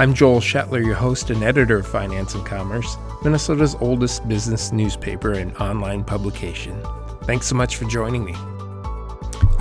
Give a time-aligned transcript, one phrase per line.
[0.00, 5.32] I'm Joel Shetler, your host and editor of Finance and Commerce, Minnesota's oldest business newspaper
[5.32, 6.82] and online publication.
[7.24, 8.34] Thanks so much for joining me.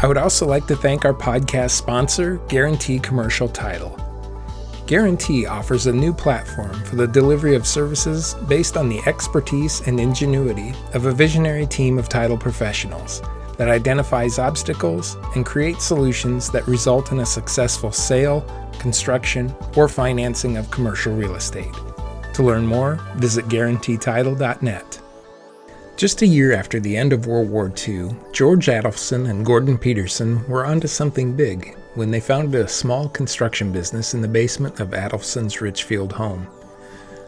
[0.01, 3.99] I would also like to thank our podcast sponsor, Guarantee Commercial Title.
[4.87, 9.99] Guarantee offers a new platform for the delivery of services based on the expertise and
[9.99, 13.21] ingenuity of a visionary team of title professionals
[13.59, 18.39] that identifies obstacles and creates solutions that result in a successful sale,
[18.79, 21.73] construction, or financing of commercial real estate.
[22.35, 25.01] To learn more, visit guaranteetitle.net.
[25.97, 30.47] Just a year after the end of World War II, George Adolphson and Gordon Peterson
[30.47, 34.91] were onto something big when they founded a small construction business in the basement of
[34.91, 36.47] Adolphson's Richfield home.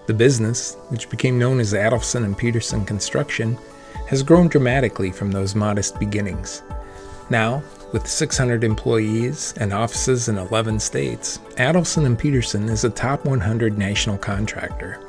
[0.06, 3.58] The business, which became known as Adolphson and Peterson Construction,
[4.08, 6.64] has grown dramatically from those modest beginnings.
[7.30, 13.26] Now, with 600 employees and offices in 11 states, Adolphson and Peterson is a top
[13.26, 15.00] 100 national contractor.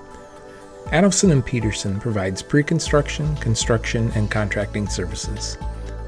[0.87, 5.57] Adolphson and Peterson provides pre-construction, construction, and contracting services.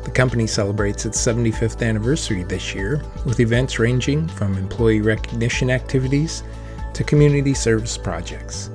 [0.05, 6.43] The company celebrates its 75th anniversary this year with events ranging from employee recognition activities
[6.93, 8.71] to community service projects.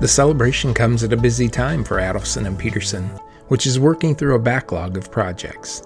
[0.00, 3.04] The celebration comes at a busy time for Adolphson and Peterson,
[3.46, 5.84] which is working through a backlog of projects.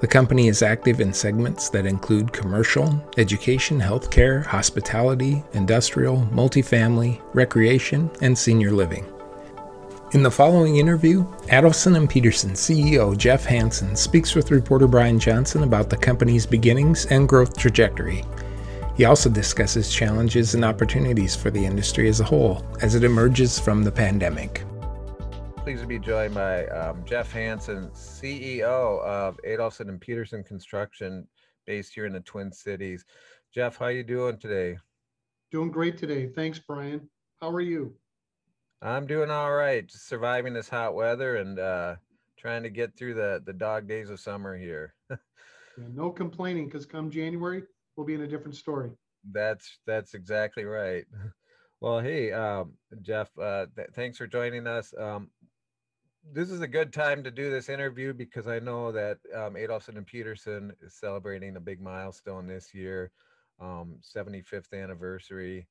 [0.00, 8.08] The company is active in segments that include commercial, education, healthcare, hospitality, industrial, multifamily, recreation,
[8.22, 9.12] and senior living.
[10.12, 15.64] In the following interview, Adolphson and Peterson CEO Jeff Hansen speaks with reporter Brian Johnson
[15.64, 18.24] about the company's beginnings and growth trajectory.
[18.98, 23.58] He also discusses challenges and opportunities for the industry as a whole as it emerges
[23.58, 24.64] from the pandemic
[25.68, 31.28] pleased to be joined by um, Jeff Hansen, CEO of Adolphson and Peterson Construction,
[31.66, 33.04] based here in the Twin Cities.
[33.52, 34.78] Jeff, how are you doing today?
[35.50, 36.26] Doing great today.
[36.26, 37.06] Thanks, Brian.
[37.42, 37.92] How are you?
[38.80, 39.86] I'm doing all right.
[39.86, 41.96] Just surviving this hot weather and uh,
[42.38, 44.94] trying to get through the the dog days of summer here.
[45.10, 45.16] yeah,
[45.92, 47.64] no complaining, because come January,
[47.98, 48.90] we'll be in a different story.
[49.32, 51.04] That's that's exactly right.
[51.80, 52.72] Well, hey, um,
[53.02, 54.92] Jeff, uh, th- thanks for joining us.
[54.98, 55.30] Um,
[56.32, 59.96] this is a good time to do this interview because I know that um, Adolphson
[59.96, 63.12] and Peterson is celebrating a big milestone this year,
[63.60, 65.68] um, 75th anniversary.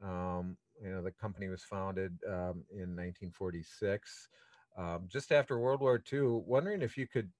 [0.00, 4.28] Um, you know, the company was founded um, in 1946,
[4.76, 6.40] um, just after World War II.
[6.46, 7.30] Wondering if you could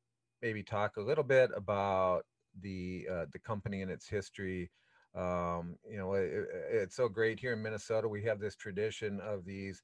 [0.42, 2.24] maybe talk a little bit about
[2.62, 4.70] the uh, the company and its history.
[5.14, 8.08] Um, you know, it, it's so great here in Minnesota.
[8.08, 9.82] We have this tradition of these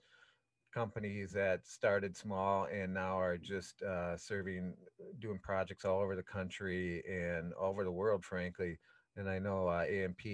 [0.74, 4.74] companies that started small and now are just uh, serving,
[5.20, 8.78] doing projects all over the country and all over the world, frankly.
[9.16, 10.26] And I know uh, AMP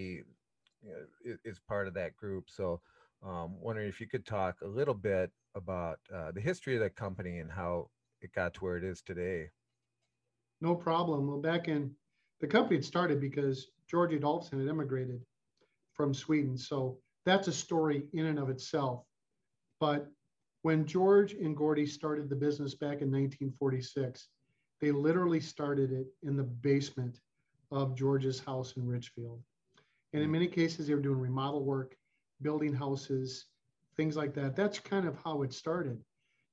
[1.44, 2.44] is, part of that group.
[2.48, 2.80] So,
[3.22, 6.88] um, wondering if you could talk a little bit about uh, the history of the
[6.88, 7.90] company and how
[8.22, 9.50] it got to where it is today.
[10.62, 11.26] No problem.
[11.26, 11.94] Well, back in
[12.40, 15.20] the company had started because George Adolphson had immigrated
[15.94, 16.56] from Sweden.
[16.56, 19.04] So that's a story in and of itself.
[19.78, 20.10] But
[20.62, 24.28] when George and Gordy started the business back in 1946,
[24.80, 27.20] they literally started it in the basement
[27.70, 29.42] of George's house in Richfield.
[30.12, 31.96] And in many cases, they were doing remodel work,
[32.42, 33.46] building houses,
[33.96, 34.56] things like that.
[34.56, 36.02] That's kind of how it started.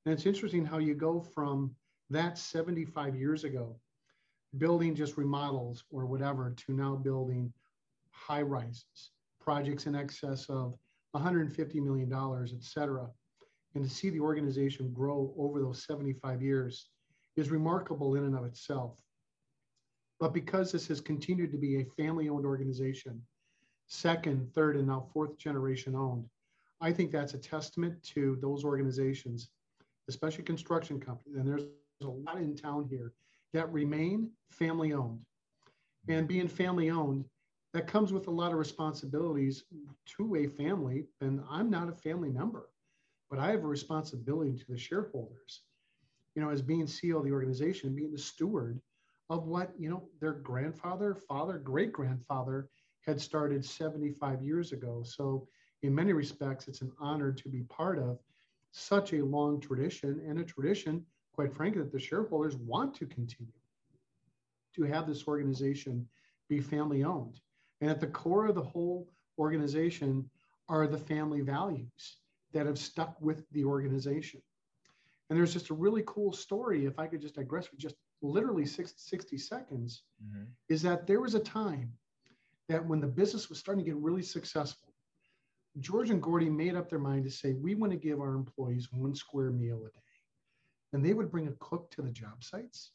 [0.06, 1.76] And it's interesting how you go from
[2.10, 3.76] that 75 years ago,
[4.58, 7.52] building just remodels or whatever, to now building
[8.12, 10.76] high rises, projects in excess of
[11.16, 13.08] $150 million, et cetera
[13.78, 16.90] and to see the organization grow over those 75 years
[17.36, 19.00] is remarkable in and of itself.
[20.20, 23.22] But because this has continued to be a family owned organization,
[23.86, 26.26] second, third, and now fourth generation owned,
[26.82, 29.50] I think that's a testament to those organizations,
[30.10, 31.38] especially construction companies.
[31.38, 31.66] And there's
[32.02, 33.14] a lot in town here
[33.54, 35.22] that remain family owned.
[36.08, 37.26] And being family owned,
[37.74, 39.64] that comes with a lot of responsibilities
[40.18, 41.06] to a family.
[41.22, 42.70] And I'm not a family member
[43.30, 45.64] but I have a responsibility to the shareholders,
[46.36, 48.80] you know, as being CEO of the organization, being the steward
[49.30, 52.70] of what, you know, their grandfather, father, great grandfather
[53.02, 55.04] had started 75 years ago.
[55.04, 55.48] So
[55.84, 58.20] in many respects, it's an honor to be part of
[58.72, 61.06] such a long tradition and a tradition,
[61.38, 63.54] quite frankly, that the shareholders want to continue
[64.76, 66.08] to have this organization
[66.50, 67.40] be family owned.
[67.80, 69.08] And at the core of the whole
[69.38, 70.28] organization
[70.68, 72.18] are the family values
[72.54, 74.42] that have stuck with the organization.
[75.30, 78.66] And there's just a really cool story, if I could just digress for just literally
[78.66, 80.46] 60 seconds, mm-hmm.
[80.70, 81.92] is that there was a time
[82.68, 84.92] that when the business was starting to get really successful,
[85.82, 88.88] George and Gordy made up their mind to say, we want to give our employees
[88.92, 90.07] one square meal a day.
[90.94, 92.92] And they would bring a cook to the job sites,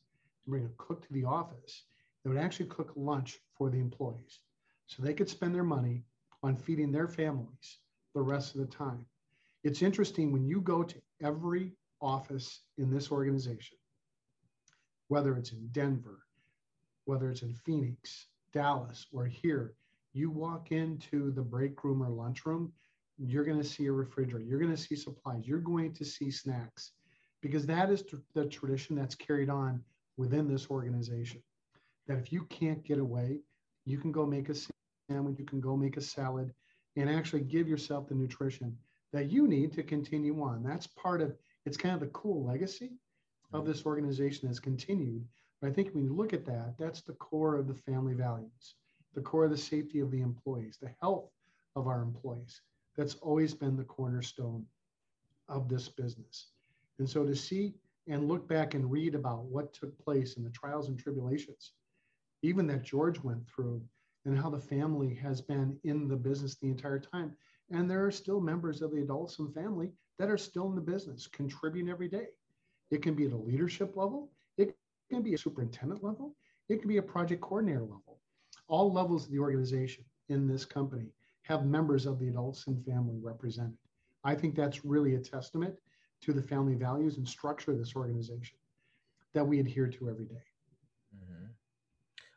[0.46, 1.84] bring a cook to the office.
[2.22, 4.40] They would actually cook lunch for the employees
[4.86, 6.04] so they could spend their money
[6.42, 7.78] on feeding their families
[8.14, 9.06] the rest of the time.
[9.64, 13.78] It's interesting when you go to every office in this organization,
[15.08, 16.18] whether it's in Denver,
[17.04, 19.74] whether it's in Phoenix, Dallas, or here,
[20.12, 22.72] you walk into the break room or lunchroom,
[23.18, 26.30] you're going to see a refrigerator, you're going to see supplies, you're going to see
[26.30, 26.92] snacks,
[27.42, 28.04] because that is
[28.34, 29.82] the tradition that's carried on
[30.16, 31.42] within this organization.
[32.06, 33.40] That if you can't get away,
[33.84, 34.54] you can go make a
[35.10, 36.52] sandwich, you can go make a salad,
[36.96, 38.76] and actually give yourself the nutrition
[39.12, 40.62] that you need to continue on.
[40.62, 41.34] That's part of
[41.64, 42.92] it's kind of the cool legacy
[43.52, 45.24] of this organization that's continued.
[45.60, 48.74] But I think when you look at that, that's the core of the family values
[49.14, 51.30] the core of the safety of the employees, the health
[51.76, 52.60] of our employees.
[52.96, 54.66] That's always been the cornerstone
[55.48, 56.51] of this business.
[57.02, 57.74] And so to see
[58.06, 61.72] and look back and read about what took place in the trials and tribulations,
[62.42, 63.82] even that George went through,
[64.24, 67.32] and how the family has been in the business the entire time.
[67.72, 69.90] And there are still members of the Adolphson family
[70.20, 72.28] that are still in the business, contributing every day.
[72.92, 74.76] It can be at a leadership level, it
[75.10, 76.36] can be a superintendent level,
[76.68, 78.20] it can be a project coordinator level
[78.68, 81.08] all levels of the organization in this company
[81.42, 83.76] have members of the Adolphson family represented.
[84.22, 85.74] I think that's really a testament
[86.22, 88.56] to the family values and structure of this organization
[89.34, 90.42] that we adhere to every day.
[91.16, 91.46] Mm-hmm.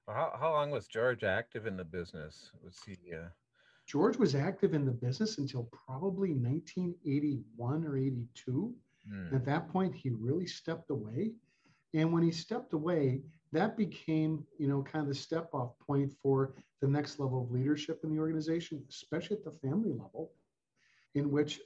[0.08, 2.52] Well, how, how long was George active in the business?
[2.64, 2.98] Was he?
[3.14, 3.28] Uh...
[3.86, 8.74] George was active in the business until probably 1981 or 82.
[9.12, 9.36] Mm.
[9.36, 11.32] At that point, he really stepped away.
[11.94, 13.22] And when he stepped away,
[13.52, 17.52] that became, you know, kind of the step off point for the next level of
[17.52, 20.32] leadership in the organization, especially at the family level,
[21.14, 21.62] in which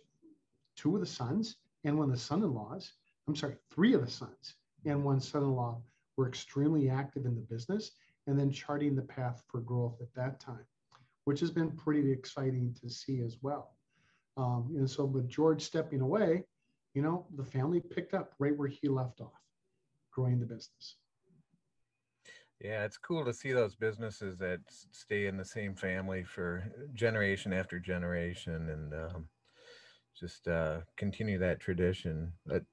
[0.75, 2.94] two of the sons and one of the son in laws,
[3.28, 4.56] I'm sorry, three of the sons
[4.86, 5.81] and one son in law
[6.18, 7.92] were extremely active in the business
[8.28, 10.66] and then charting the path for growth at that time,
[11.26, 13.76] which has been pretty exciting to see as well.
[14.38, 16.46] Um, and so, with George stepping away,
[16.94, 19.42] you know, the family picked up right where he left off,
[20.12, 20.96] growing the business.
[22.62, 27.54] Yeah, it's cool to see those businesses that stay in the same family for generation
[27.54, 29.30] after generation and um,
[30.19, 32.33] just uh, continue that tradition.
[32.45, 32.63] But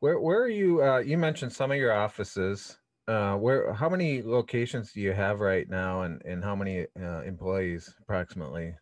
[0.00, 0.82] where where are you?
[0.82, 2.78] Uh, you mentioned some of your offices.
[3.06, 7.22] Uh, where how many locations do you have right now, and and how many uh,
[7.22, 8.74] employees approximately?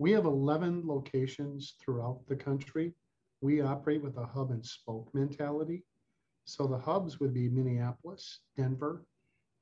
[0.00, 2.94] We have 11 locations throughout the country.
[3.40, 5.82] We operate with a hub and spoke mentality.
[6.44, 9.04] So the hubs would be Minneapolis, Denver,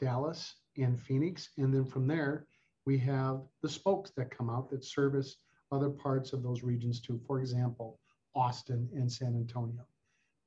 [0.01, 1.49] Dallas, and Phoenix.
[1.57, 2.47] And then from there,
[2.85, 5.37] we have the spokes that come out that service
[5.73, 7.21] other parts of those regions too.
[7.27, 7.99] For example,
[8.35, 9.87] Austin and San Antonio.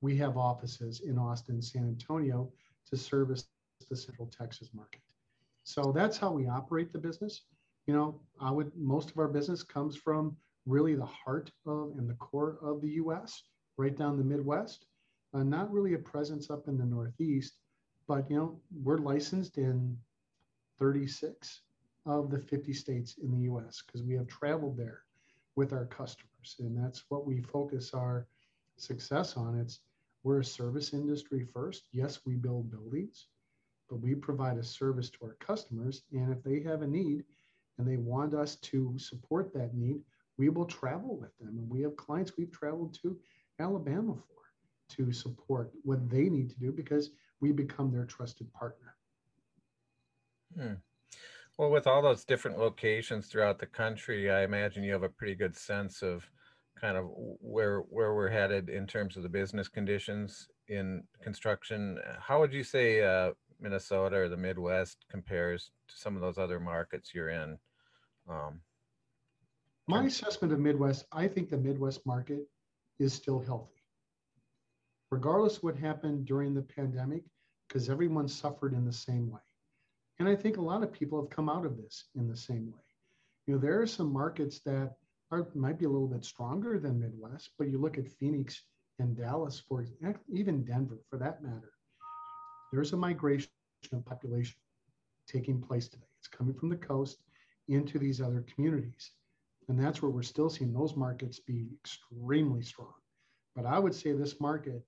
[0.01, 2.51] We have offices in Austin, San Antonio
[2.89, 3.47] to service
[3.89, 5.01] the Central Texas market.
[5.63, 7.43] So that's how we operate the business.
[7.88, 12.09] You know, I would most of our business comes from really the heart of and
[12.09, 13.43] the core of the U.S.
[13.77, 14.85] right down the Midwest.
[15.33, 17.59] Uh, not really a presence up in the Northeast,
[18.07, 19.97] but you know, we're licensed in
[20.79, 21.61] 36
[22.05, 25.03] of the 50 states in the US because we have traveled there
[25.55, 26.55] with our customers.
[26.59, 28.27] And that's what we focus our
[28.77, 29.57] success on.
[29.57, 29.79] It's
[30.23, 31.87] we're a service industry first.
[31.91, 33.27] Yes, we build buildings,
[33.89, 36.03] but we provide a service to our customers.
[36.11, 37.23] And if they have a need
[37.77, 40.01] and they want us to support that need,
[40.37, 41.57] we will travel with them.
[41.57, 43.17] And we have clients we've traveled to
[43.59, 48.95] Alabama for to support what they need to do because we become their trusted partner.
[50.57, 50.73] Hmm.
[51.59, 55.35] Well, with all those different locations throughout the country, I imagine you have a pretty
[55.35, 56.23] good sense of
[56.79, 57.09] kind of
[57.41, 61.99] where where we're headed in terms of the business conditions in construction.
[62.17, 66.61] How would you say uh, Minnesota or the Midwest compares to some of those other
[66.61, 67.57] markets you're in?
[68.29, 68.61] Um,
[69.85, 72.47] My assessment of Midwest, I think the Midwest market
[72.99, 73.83] is still healthy
[75.11, 77.23] regardless of what happened during the pandemic,
[77.67, 79.41] because everyone suffered in the same way.
[80.19, 82.67] And I think a lot of people have come out of this in the same
[82.67, 82.83] way.
[83.47, 84.95] You know, there are some markets that
[85.31, 88.63] are might be a little bit stronger than Midwest, but you look at Phoenix
[88.99, 91.71] and Dallas, for eh, even Denver, for that matter,
[92.71, 93.49] there's a migration
[93.93, 94.55] of population
[95.27, 96.03] taking place today.
[96.19, 97.19] It's coming from the coast
[97.69, 99.11] into these other communities.
[99.69, 102.93] And that's where we're still seeing those markets be extremely strong.
[103.55, 104.83] But I would say this market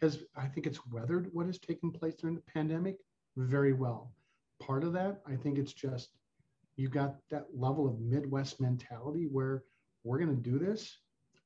[0.00, 2.96] has, I think it's weathered what has taken place during the pandemic
[3.36, 4.12] very well.
[4.66, 6.10] Part of that, I think it's just
[6.76, 9.62] you got that level of Midwest mentality where
[10.04, 10.98] we're going to do this,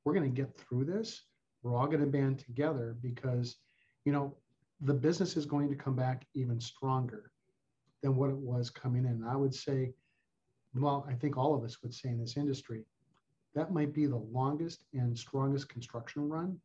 [0.05, 1.23] we're going to get through this,
[1.63, 3.57] we're all going to band together because,
[4.05, 4.37] you know,
[4.81, 7.31] the business is going to come back even stronger
[8.03, 9.25] than what it was coming in.
[9.29, 9.93] I would say,
[10.75, 12.85] well, I think all of us would say in this industry,
[13.55, 16.59] that might be the longest and strongest construction run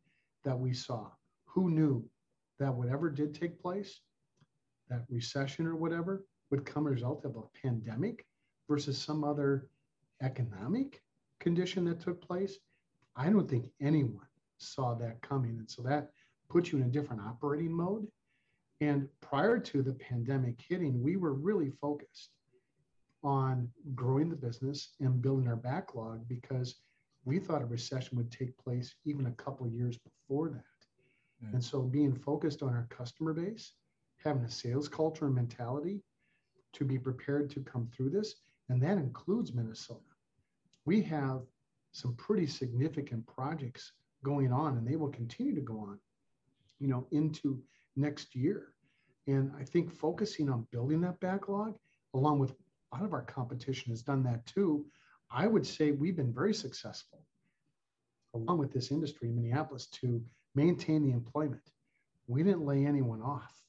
[0.44, 1.08] that we saw.
[1.46, 2.04] Who knew
[2.60, 4.00] that whatever did take place,
[4.88, 8.26] that recession or whatever, would come a result of a pandemic
[8.68, 9.68] versus some other
[10.22, 11.02] economic
[11.40, 12.58] condition that took place?
[13.16, 14.26] I don't think anyone
[14.58, 15.58] saw that coming.
[15.58, 16.10] And so that
[16.48, 18.06] puts you in a different operating mode.
[18.80, 22.30] And prior to the pandemic hitting, we were really focused
[23.22, 26.76] on growing the business and building our backlog because
[27.24, 31.46] we thought a recession would take place even a couple years before that.
[31.46, 31.54] Mm.
[31.54, 33.72] And so being focused on our customer base,
[34.22, 36.02] having a sales culture and mentality
[36.74, 38.36] to be prepared to come through this,
[38.68, 40.00] and that includes Minnesota.
[40.84, 41.42] We have
[41.92, 43.92] some pretty significant projects
[44.24, 45.98] going on and they will continue to go on,
[46.80, 47.62] you know, into
[47.94, 48.74] next year.
[49.26, 51.76] And I think focusing on building that backlog,
[52.14, 54.84] along with a lot of our competition has done that too.
[55.30, 57.24] I would say we've been very successful,
[58.34, 60.22] along with this industry in Minneapolis, to
[60.54, 61.70] maintain the employment.
[62.26, 63.63] We didn't lay anyone off.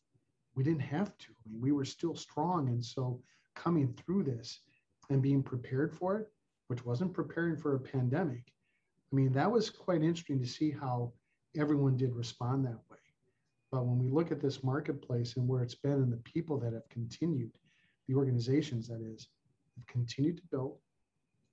[0.55, 1.27] We didn't have to.
[1.29, 2.69] I mean, we were still strong.
[2.69, 3.21] And so
[3.55, 4.61] coming through this
[5.09, 6.31] and being prepared for it,
[6.67, 8.51] which wasn't preparing for a pandemic,
[9.11, 11.13] I mean, that was quite interesting to see how
[11.57, 12.97] everyone did respond that way.
[13.71, 16.73] But when we look at this marketplace and where it's been and the people that
[16.73, 17.51] have continued,
[18.07, 19.27] the organizations that is,
[19.75, 20.77] have continued to build,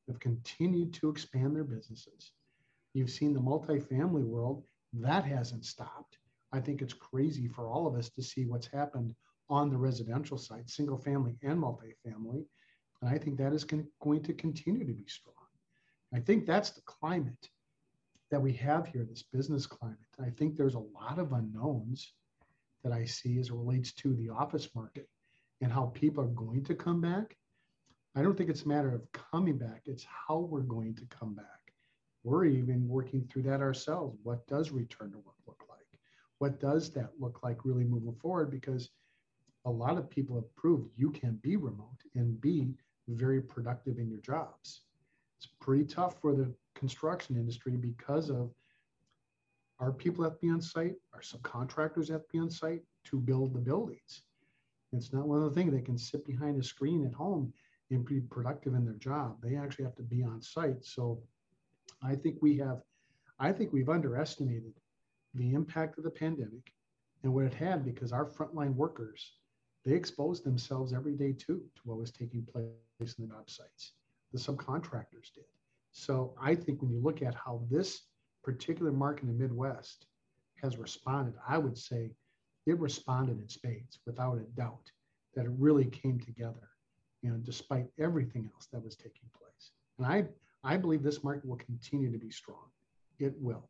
[0.08, 2.32] have continued to expand their businesses.
[2.94, 6.18] You've seen the multifamily world, that hasn't stopped.
[6.52, 9.14] I think it's crazy for all of us to see what's happened
[9.48, 12.44] on the residential side, single family and multifamily.
[13.00, 15.34] And I think that is con- going to continue to be strong.
[16.14, 17.48] I think that's the climate
[18.30, 19.98] that we have here, this business climate.
[20.20, 22.12] I think there's a lot of unknowns
[22.82, 25.08] that I see as it relates to the office market
[25.60, 27.36] and how people are going to come back.
[28.14, 31.34] I don't think it's a matter of coming back, it's how we're going to come
[31.34, 31.46] back.
[32.24, 34.18] We're even working through that ourselves.
[34.22, 35.71] What does return to work look like?
[36.42, 38.50] What does that look like really moving forward?
[38.50, 38.90] Because
[39.64, 42.74] a lot of people have proved you can be remote and be
[43.06, 44.80] very productive in your jobs.
[45.38, 48.50] It's pretty tough for the construction industry because of
[49.78, 53.20] our people have to be on site, our subcontractors have to be on site to
[53.20, 54.22] build the buildings.
[54.92, 57.52] It's not one of the things they can sit behind a screen at home
[57.92, 59.36] and be productive in their job.
[59.44, 60.84] They actually have to be on site.
[60.84, 61.22] So
[62.02, 62.82] I think we have,
[63.38, 64.72] I think we've underestimated
[65.34, 66.72] the impact of the pandemic
[67.22, 69.32] and what it had because our frontline workers,
[69.84, 73.92] they exposed themselves every day too to what was taking place in the job sites.
[74.32, 75.44] The subcontractors did.
[75.92, 78.02] So I think when you look at how this
[78.42, 80.06] particular market in the Midwest
[80.62, 82.10] has responded, I would say
[82.66, 84.90] it responded in spades without a doubt
[85.34, 86.68] that it really came together,
[87.22, 89.72] you know, despite everything else that was taking place.
[89.98, 90.26] And I,
[90.64, 92.70] I believe this market will continue to be strong.
[93.18, 93.68] It will.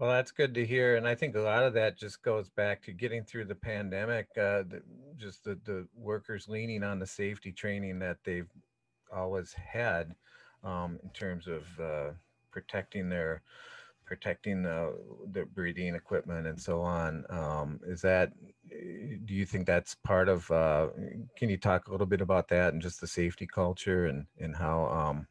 [0.00, 2.80] Well, that's good to hear, and I think a lot of that just goes back
[2.84, 4.28] to getting through the pandemic.
[4.30, 4.82] Uh, the,
[5.18, 8.48] just the, the workers leaning on the safety training that they've
[9.12, 10.14] always had
[10.64, 12.12] um, in terms of uh,
[12.50, 13.42] protecting their
[14.06, 14.98] protecting the,
[15.32, 17.24] the breathing equipment and so on.
[17.30, 18.32] Um, is that,
[18.72, 20.88] eh, do you think that's part of, uh,
[21.36, 24.56] can you talk a little bit about that and just the safety culture and, and
[24.56, 25.28] how um,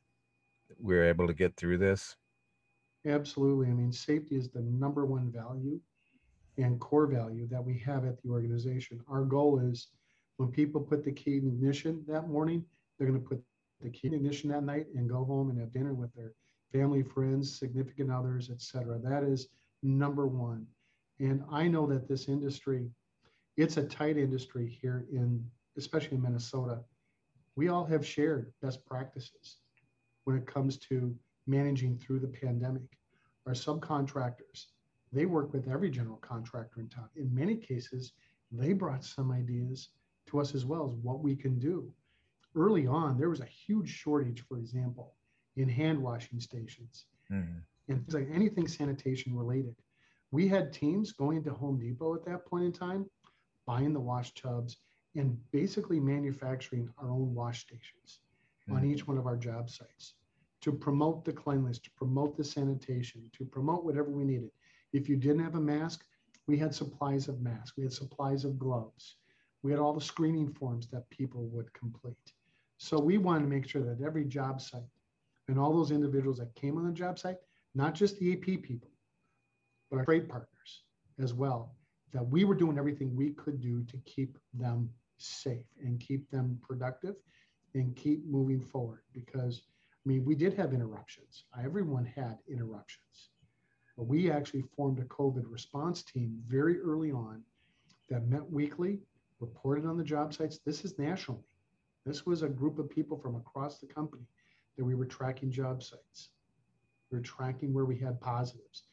[0.79, 2.18] we're able to get through this?
[3.05, 3.67] Absolutely.
[3.67, 5.79] I mean, safety is the number one value
[6.57, 9.01] and core value that we have at the organization.
[9.07, 9.87] Our goal is
[10.37, 12.65] when people put the key in ignition that morning,
[12.97, 13.41] they're going to put
[13.81, 16.33] the key in ignition that night and go home and have dinner with their
[16.73, 18.99] family, friends, significant others, etc.
[19.01, 19.47] That is
[19.81, 20.65] number one.
[21.19, 22.89] And I know that this industry,
[23.57, 25.43] it's a tight industry here in,
[25.77, 26.79] especially in Minnesota.
[27.55, 29.57] We all have shared best practices
[30.25, 31.15] when it comes to
[31.49, 32.83] managing through the pandemic.
[33.45, 34.67] Our subcontractors,
[35.11, 37.09] they work with every general contractor in town.
[37.15, 38.13] In many cases,
[38.51, 39.89] they brought some ideas
[40.27, 41.91] to us as well as what we can do.
[42.55, 45.13] early on, there was a huge shortage, for example,
[45.55, 47.59] in hand washing stations mm-hmm.
[47.87, 49.75] and things like anything sanitation related.
[50.31, 53.05] We had teams going to Home Depot at that point in time,
[53.67, 54.77] buying the wash tubs
[55.15, 58.19] and basically manufacturing our own wash stations
[58.67, 58.77] mm-hmm.
[58.77, 60.15] on each one of our job sites
[60.61, 64.51] to promote the cleanliness, to promote the sanitation, to promote whatever we needed.
[64.93, 66.03] If you didn't have a mask,
[66.47, 69.15] we had supplies of masks, we had supplies of gloves,
[69.61, 72.33] we had all the screening forms that people would complete.
[72.77, 74.81] So we wanted to make sure that every job site
[75.47, 77.37] and all those individuals that came on the job site,
[77.75, 78.89] not just the AP people,
[79.89, 80.83] but our trade partners
[81.19, 81.75] as well,
[82.13, 86.57] that we were doing everything we could do to keep them safe and keep them
[86.61, 87.15] productive
[87.75, 89.61] and keep moving forward because
[90.09, 91.43] mean, we did have interruptions.
[91.63, 93.29] Everyone had interruptions.
[93.95, 97.43] But we actually formed a COVID response team very early on
[98.09, 99.01] that met weekly,
[99.39, 100.59] reported on the job sites.
[100.65, 101.43] This is nationally.
[102.07, 104.23] This was a group of people from across the company
[104.77, 106.29] that we were tracking job sites.
[107.11, 108.85] We were tracking where we had positives,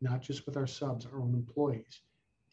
[0.00, 2.00] not just with our subs, our own employees.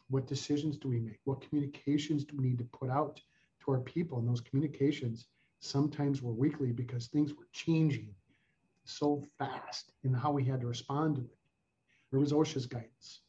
[0.08, 1.18] What decisions do we make?
[1.24, 3.20] What communications do we need to put out
[3.64, 4.18] to our people?
[4.18, 5.26] And those communications
[5.64, 8.14] sometimes were weekly because things were changing
[8.84, 11.38] so fast in how we had to respond to it.
[12.10, 13.22] Where was OSHA's guidance?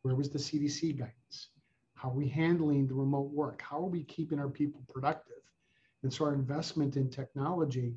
[0.00, 1.50] Where was the CDC guidance?
[1.94, 3.62] How are we handling the remote work?
[3.62, 5.42] How are we keeping our people productive?
[6.02, 7.94] And so our investment in technology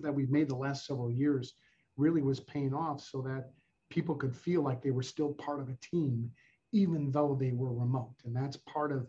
[0.00, 1.54] that we've made the last several years
[1.96, 3.50] really was paying off so that
[3.88, 6.30] people could feel like they were still part of a team,
[6.72, 8.14] even though they were remote.
[8.24, 9.08] And that's part of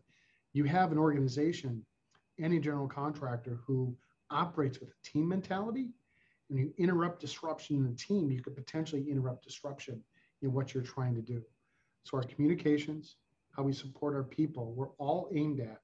[0.54, 1.86] you have an organization
[2.40, 3.96] any general contractor who
[4.30, 5.90] operates with a team mentality,
[6.50, 10.02] and you interrupt disruption in the team, you could potentially interrupt disruption
[10.42, 11.42] in what you're trying to do.
[12.04, 13.18] So our communications,
[13.52, 15.82] how we support our people, we're all aimed at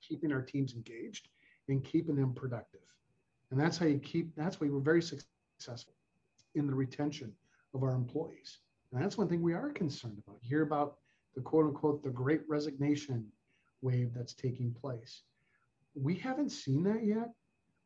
[0.00, 1.28] keeping our teams engaged
[1.68, 2.80] and keeping them productive.
[3.50, 5.94] And that's how you keep, that's why we're very successful
[6.54, 7.32] in the retention
[7.74, 8.58] of our employees.
[8.92, 10.38] And that's one thing we are concerned about.
[10.42, 10.96] You hear about
[11.34, 13.26] the quote unquote, the great resignation
[13.82, 15.22] wave that's taking place
[15.96, 17.32] we haven't seen that yet.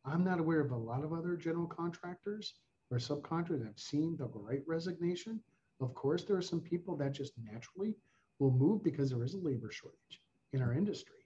[0.04, 2.54] I'm not aware of a lot of other general contractors
[2.90, 5.40] or subcontractors that have seen the great resignation.
[5.80, 7.94] Of course, there are some people that just naturally
[8.38, 10.20] will move because there is a labor shortage
[10.52, 11.16] in our industry.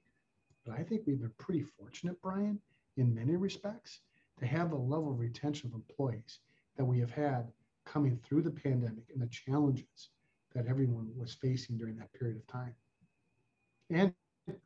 [0.66, 2.60] But I think we've been pretty fortunate, Brian,
[2.96, 4.00] in many respects,
[4.40, 6.40] to have the level of retention of employees
[6.76, 7.50] that we have had
[7.86, 10.10] coming through the pandemic and the challenges
[10.54, 12.74] that everyone was facing during that period of time
[13.90, 14.12] and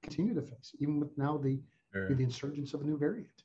[0.03, 1.61] continue to face, even with now the
[1.93, 2.15] sure.
[2.15, 3.45] the insurgence of a new variant.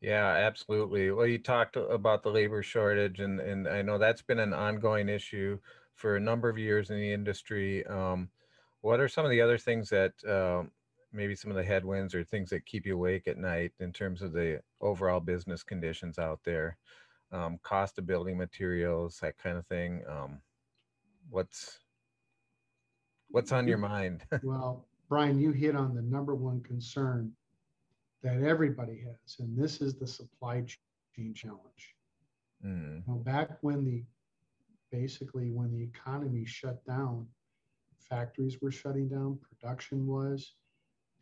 [0.00, 1.10] Yeah, absolutely.
[1.10, 5.08] Well, you talked about the labor shortage, and and I know that's been an ongoing
[5.08, 5.58] issue
[5.94, 7.86] for a number of years in the industry.
[7.86, 8.30] Um,
[8.80, 10.62] what are some of the other things that uh,
[11.12, 14.22] maybe some of the headwinds or things that keep you awake at night in terms
[14.22, 16.78] of the overall business conditions out there?
[17.30, 20.02] Um, cost of building materials, that kind of thing.
[20.08, 20.40] Um,
[21.28, 21.78] what's
[23.28, 24.22] what's on your mind?
[24.42, 27.32] well, Brian, you hit on the number one concern
[28.22, 30.62] that everybody has, and this is the supply
[31.16, 31.96] chain challenge.
[32.64, 33.02] Mm.
[33.08, 34.04] Now, back when the
[34.92, 37.26] basically when the economy shut down,
[37.98, 40.54] factories were shutting down, production was,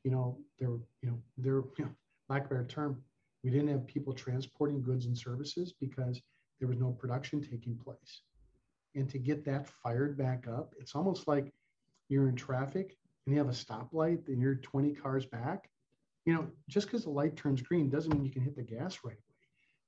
[0.05, 1.91] you know, there were, you know, there, you know,
[2.29, 3.03] lack of a better term,
[3.43, 6.21] we didn't have people transporting goods and services because
[6.59, 8.21] there was no production taking place.
[8.95, 11.55] And to get that fired back up, it's almost like
[12.11, 12.98] you're in traffic
[13.29, 15.69] and you have a stoplight and you're 20 cars back,
[16.25, 19.01] you know, just because the light turns green doesn't mean you can hit the gas
[19.05, 19.37] right away.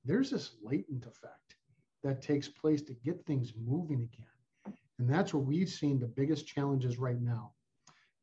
[0.05, 1.57] There's this latent effect
[2.05, 4.77] that takes place to get things moving again.
[4.99, 7.53] And that's where we've seen the biggest challenges right now.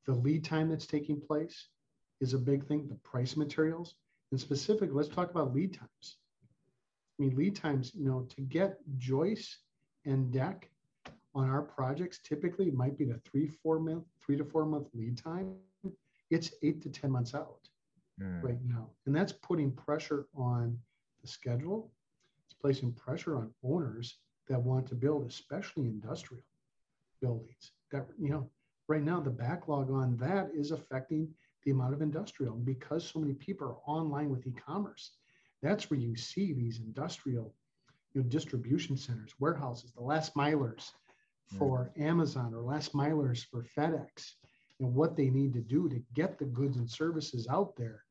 [0.06, 1.70] The lead time that's taking place
[2.22, 3.96] is a big thing, the price materials.
[4.32, 6.18] And specifically, let's talk about lead times.
[7.20, 9.58] I mean, lead times, you know, to get joist
[10.06, 10.70] and deck
[11.36, 14.88] on our projects, typically it might be the three, four month, three to four month
[14.94, 15.56] lead time.
[16.30, 17.70] It's eight to 10 months out
[18.22, 18.44] mm.
[18.44, 18.90] right now.
[19.06, 20.78] And that's putting pressure on
[21.22, 21.92] the schedule.
[22.46, 26.44] It's placing pressure on owners that want to build, especially industrial
[27.22, 27.72] buildings.
[27.92, 28.50] That, you know,
[28.88, 31.30] right now the backlog on that is affecting
[31.64, 32.56] the amount of industrial.
[32.56, 35.12] And because so many people are online with e-commerce,
[35.62, 37.54] that's where you see these industrial
[38.14, 40.92] you know, distribution centers, warehouses, the last milers,
[41.58, 42.04] for mm-hmm.
[42.04, 44.34] Amazon or last milers for FedEx
[44.80, 48.04] and what they need to do to get the goods and services out there.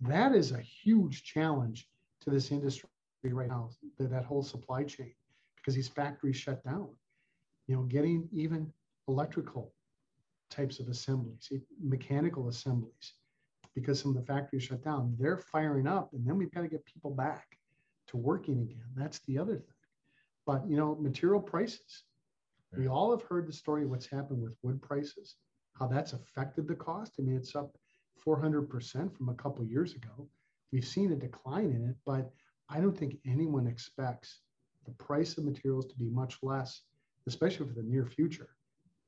[0.00, 1.88] That is a huge challenge
[2.22, 2.88] to this industry
[3.24, 5.12] right now, that, that whole supply chain,
[5.56, 6.88] because these factories shut down.
[7.66, 8.72] You know, getting even
[9.08, 9.72] electrical
[10.50, 11.50] types of assemblies,
[11.82, 13.14] mechanical assemblies,
[13.74, 15.16] because some of the factories shut down.
[15.18, 17.58] They're firing up, and then we've got to get people back
[18.08, 18.84] to working again.
[18.94, 19.74] That's the other thing.
[20.46, 22.04] But you know, material prices.
[22.76, 25.36] We all have heard the story of what's happened with wood prices,
[25.78, 27.12] how that's affected the cost.
[27.18, 27.76] I mean, it's up
[28.26, 30.28] 400% from a couple years ago.
[30.72, 32.32] We've seen a decline in it, but
[32.68, 34.40] I don't think anyone expects
[34.84, 36.82] the price of materials to be much less,
[37.26, 38.48] especially for the near future,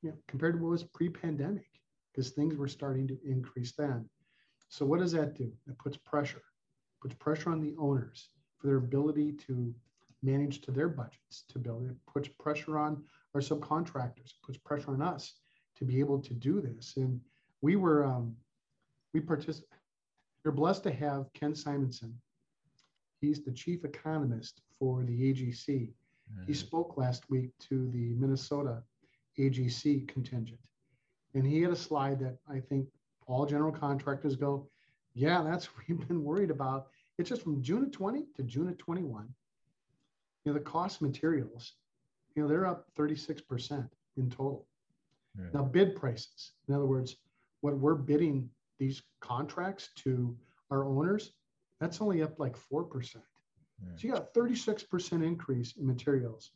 [0.01, 1.67] you know, compared to what was pre-pandemic,
[2.11, 4.09] because things were starting to increase then.
[4.69, 5.51] So what does that do?
[5.67, 6.41] It puts pressure,
[7.01, 9.73] puts pressure on the owners for their ability to
[10.21, 15.01] manage to their budgets to build it, puts pressure on our subcontractors, puts pressure on
[15.01, 15.35] us
[15.77, 16.93] to be able to do this.
[16.97, 17.19] And
[17.61, 18.35] we were, um,
[19.13, 19.69] we participate.
[20.43, 22.13] We're blessed to have Ken Simonson.
[23.21, 25.67] He's the chief economist for the AGC.
[25.67, 26.45] Mm-hmm.
[26.47, 28.81] He spoke last week to the Minnesota
[29.37, 30.59] AGC contingent.
[31.33, 32.87] And he had a slide that I think
[33.27, 34.67] all general contractors go,
[35.13, 36.87] yeah, that's what we've been worried about.
[37.17, 39.27] It's just from June of 20 to June of 21.
[40.45, 41.73] You know, the cost materials,
[42.35, 44.65] you know, they're up 36% in total.
[45.37, 45.45] Yeah.
[45.53, 47.17] Now, bid prices, in other words,
[47.61, 50.35] what we're bidding these contracts to
[50.71, 51.33] our owners,
[51.79, 53.15] that's only up like 4%.
[53.15, 53.21] Yeah.
[53.95, 56.51] So you got 36% increase in materials,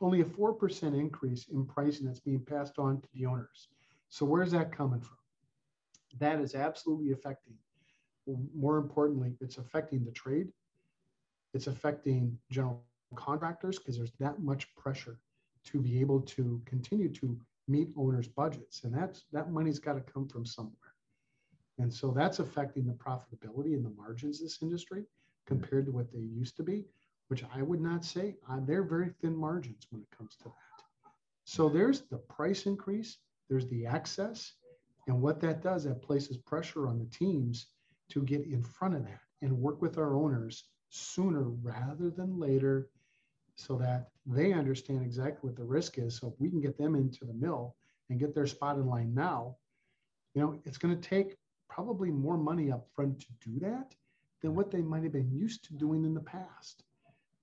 [0.00, 3.68] only a 4% increase in pricing that's being passed on to the owners.
[4.08, 5.16] So where's that coming from?
[6.18, 7.54] That is absolutely affecting.
[8.54, 10.48] More importantly, it's affecting the trade.
[11.54, 15.18] It's affecting general contractors because there's that much pressure
[15.64, 20.12] to be able to continue to meet owners' budgets, and that's that money's got to
[20.12, 20.94] come from somewhere.
[21.78, 25.04] And so that's affecting the profitability and the margins of this industry
[25.46, 26.84] compared to what they used to be,
[27.28, 31.10] which I would not say uh, they're very thin margins when it comes to that.
[31.44, 34.52] So there's the price increase, there's the access,
[35.08, 37.66] and what that does, that places pressure on the teams
[38.10, 42.90] to get in front of that and work with our owners sooner rather than later
[43.56, 46.16] so that they understand exactly what the risk is.
[46.16, 47.76] So if we can get them into the mill
[48.08, 49.56] and get their spot in line now,
[50.34, 51.36] you know, it's going to take
[51.68, 53.94] probably more money up front to do that
[54.40, 56.84] than what they might have been used to doing in the past.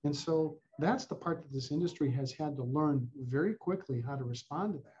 [0.04, 4.16] And so that's the part that this industry has had to learn very quickly how
[4.16, 4.94] to respond to that.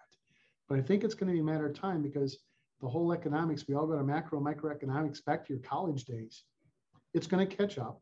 [0.68, 2.38] But I think it's going to be a matter of time because
[2.80, 6.44] the whole economics, we all go to macro, microeconomics back to your college days.
[7.12, 8.00] It's going to catch up.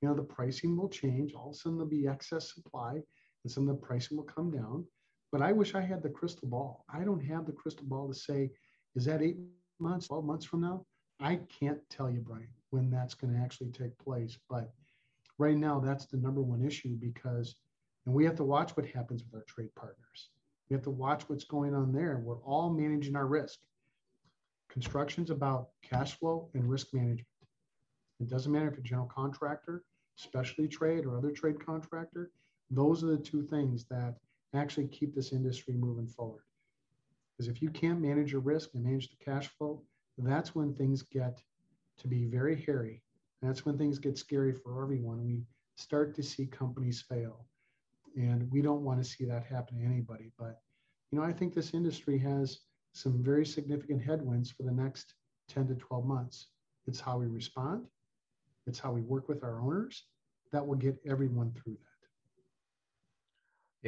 [0.00, 1.32] You know, the pricing will change.
[1.34, 3.02] All of a sudden, there'll be excess supply
[3.44, 4.84] and some of the pricing will come down.
[5.30, 6.84] But I wish I had the crystal ball.
[6.92, 8.50] I don't have the crystal ball to say,
[8.94, 9.36] is that eight
[9.78, 10.84] months, 12 months from now?
[11.20, 14.38] I can't tell you, Brian, when that's going to actually take place.
[14.48, 14.72] But
[15.38, 17.56] right now, that's the number one issue because,
[18.06, 20.30] and we have to watch what happens with our trade partners.
[20.68, 22.20] We have to watch what's going on there.
[22.22, 23.58] We're all managing our risk.
[24.70, 27.26] Construction's about cash flow and risk management.
[28.20, 29.84] It doesn't matter if you're a general contractor,
[30.18, 32.30] specialty trade, or other trade contractor.
[32.70, 34.16] Those are the two things that
[34.52, 36.42] actually keep this industry moving forward.
[37.32, 39.80] Because if you can't manage your risk and manage the cash flow,
[40.18, 41.40] that's when things get
[41.98, 43.00] to be very hairy.
[43.42, 45.24] That's when things get scary for everyone.
[45.24, 45.44] We
[45.76, 47.46] start to see companies fail.
[48.16, 50.32] And we don't want to see that happen to anybody.
[50.36, 50.60] But,
[51.12, 52.58] you know, I think this industry has
[52.92, 55.14] some very significant headwinds for the next
[55.48, 56.48] 10 to 12 months.
[56.88, 57.86] It's how we respond,
[58.68, 60.04] it's how we work with our owners
[60.52, 61.88] that will get everyone through that.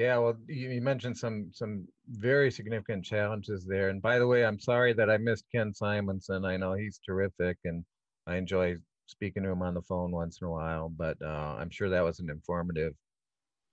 [0.01, 3.89] Yeah, well, you, mentioned some some very significant challenges there.
[3.89, 6.45] And by the way, I'm sorry that I missed Ken Simonson.
[6.45, 7.85] I know he's terrific, and
[8.27, 10.89] I enjoy speaking to him on the phone once in a while.
[10.89, 12.95] But uh, I'm sure that was an informative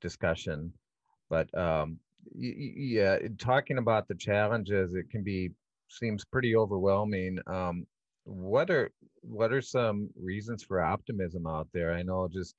[0.02, 0.74] discussion.
[1.30, 2.00] But um,
[2.36, 5.52] yeah, talking about the challenges, it can be
[5.90, 7.38] seems pretty overwhelming.
[7.46, 7.86] Um,
[8.28, 11.94] what are what are some reasons for optimism out there?
[11.94, 12.56] I know just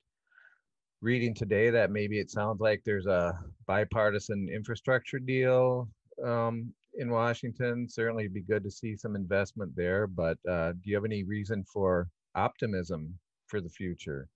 [1.01, 5.87] reading today that maybe it sounds like there's a bipartisan infrastructure deal
[6.25, 7.87] um, in Washington.
[7.87, 10.07] Certainly, it'd be good to see some investment there.
[10.07, 14.27] But uh, do you have any reason for optimism for the future?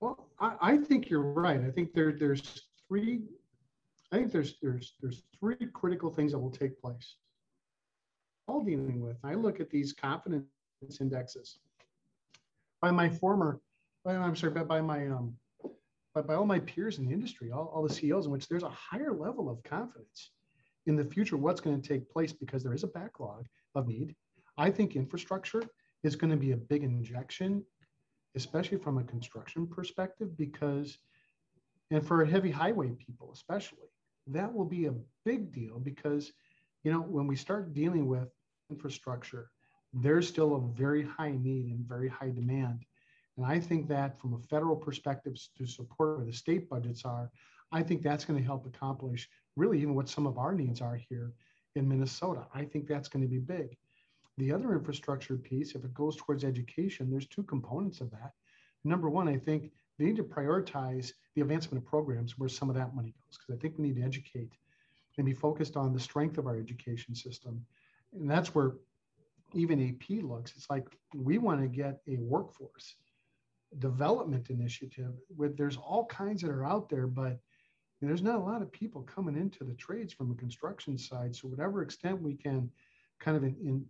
[0.00, 1.60] Well, I, I think you're right.
[1.64, 3.22] I think there there's three
[4.12, 7.16] I think there's there's there's three critical things that will take place.
[8.48, 9.16] All dealing with.
[9.24, 10.46] I look at these confidence
[11.00, 11.58] indexes
[12.80, 13.60] by my former,
[14.04, 15.34] I'm sorry, by, by my um,
[16.14, 18.64] by, by all my peers in the industry, all, all the CEOs, in which there's
[18.64, 20.32] a higher level of confidence
[20.86, 24.14] in the future what's going to take place because there is a backlog of need.
[24.58, 25.62] I think infrastructure
[26.02, 27.64] is going to be a big injection,
[28.34, 30.98] especially from a construction perspective, because
[31.90, 33.88] and for heavy highway people especially
[34.28, 36.32] that will be a big deal because,
[36.82, 38.28] you know, when we start dealing with
[38.70, 39.50] infrastructure,
[39.92, 42.84] there's still a very high need and very high demand.
[43.36, 47.30] And I think that from a federal perspective to support where the state budgets are,
[47.70, 50.96] I think that's going to help accomplish really even what some of our needs are
[50.96, 51.32] here
[51.74, 52.46] in Minnesota.
[52.54, 53.76] I think that's going to be big.
[54.38, 58.32] The other infrastructure piece, if it goes towards education, there's two components of that.
[58.84, 62.76] Number one, I think they need to prioritize the advancement of programs where some of
[62.76, 64.52] that money goes, because I think we need to educate
[65.16, 67.64] and be focused on the strength of our education system.
[68.14, 68.74] And that's where
[69.54, 70.52] even AP looks.
[70.56, 72.96] It's like we want to get a workforce
[73.78, 77.38] development initiative with there's all kinds that are out there, but
[78.00, 81.34] there's not a lot of people coming into the trades from the construction side.
[81.34, 82.70] So whatever extent we can
[83.20, 83.84] kind of in, in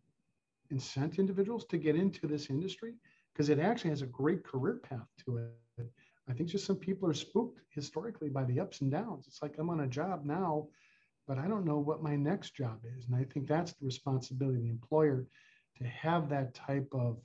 [0.70, 2.94] incent individuals to get into this industry,
[3.32, 5.90] because it actually has a great career path to it.
[6.28, 9.24] I think just some people are spooked historically by the ups and downs.
[9.26, 10.68] It's like I'm on a job now,
[11.26, 13.06] but I don't know what my next job is.
[13.06, 15.26] And I think that's the responsibility of the employer
[15.78, 17.18] to have that type of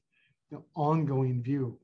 [0.49, 1.77] you know, ongoing view.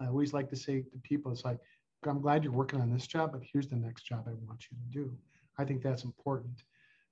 [0.00, 1.58] I always like to say to people, it's like,
[2.06, 4.76] I'm glad you're working on this job, but here's the next job I want you
[4.76, 5.16] to do.
[5.58, 6.62] I think that's important.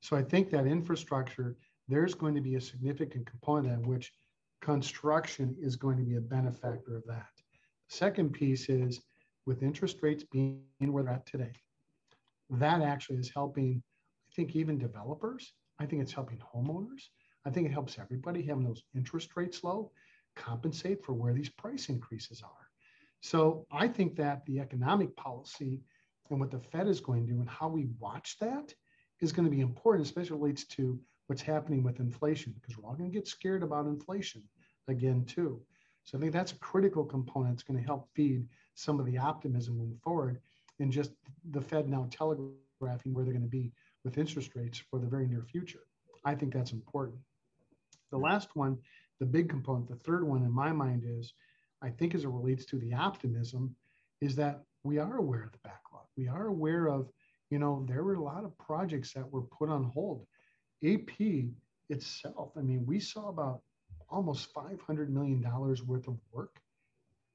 [0.00, 1.56] So I think that infrastructure,
[1.88, 4.12] there's going to be a significant component of which
[4.60, 7.26] construction is going to be a benefactor of that.
[7.88, 9.00] Second piece is
[9.46, 11.52] with interest rates being where they're at today,
[12.50, 13.82] that actually is helping,
[14.34, 15.52] think, even developers.
[15.78, 17.08] I think it's helping homeowners.
[17.46, 19.92] I think it helps everybody having those interest rates low
[20.36, 22.68] compensate for where these price increases are.
[23.20, 25.82] So I think that the economic policy
[26.30, 28.74] and what the Fed is going to do and how we watch that
[29.20, 32.96] is going to be important, especially relates to what's happening with inflation, because we're all
[32.96, 34.42] going to get scared about inflation
[34.88, 35.62] again, too.
[36.04, 37.56] So I think that's a critical component.
[37.56, 40.40] that's going to help feed some of the optimism moving forward
[40.80, 41.12] and just
[41.50, 43.72] the Fed now telegraphing where they're going to be
[44.04, 45.80] with interest rates for the very near future.
[46.24, 47.18] I think that's important.
[48.10, 48.78] The last one,
[49.20, 51.32] the big component, the third one in my mind is
[51.82, 53.74] I think as it relates to the optimism,
[54.20, 56.04] is that we are aware of the backlog.
[56.16, 57.10] We are aware of,
[57.50, 60.26] you know, there were a lot of projects that were put on hold.
[60.84, 61.20] AP
[61.90, 63.60] itself, I mean, we saw about
[64.08, 66.60] almost $500 million worth of work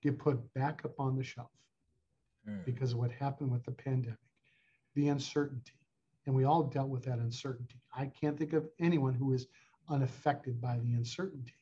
[0.01, 1.49] get put back up on the shelf
[2.47, 2.63] mm.
[2.65, 4.17] because of what happened with the pandemic,
[4.95, 5.73] the uncertainty.
[6.25, 7.81] And we all dealt with that uncertainty.
[7.95, 9.47] I can't think of anyone who is
[9.89, 11.53] unaffected by the uncertainty.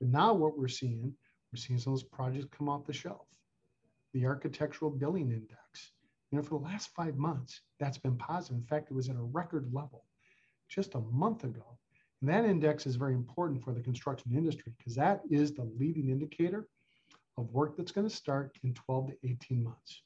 [0.00, 1.14] But now what we're seeing
[1.52, 3.26] we're seeing some of those projects come off the shelf.
[4.14, 5.92] The architectural billing index,
[6.30, 8.56] you know, for the last five months, that's been positive.
[8.56, 10.06] In fact, it was at a record level
[10.68, 11.78] just a month ago.
[12.20, 16.08] And that index is very important for the construction industry because that is the leading
[16.08, 16.66] indicator
[17.36, 20.02] of work that's going to start in 12 to 18 months.